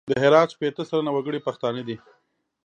د 0.09 0.11
هرات 0.23 0.49
شپېته 0.55 0.83
سلنه 0.89 1.11
وګړي 1.13 1.39
پښتانه 1.47 1.81
دي. 1.87 1.95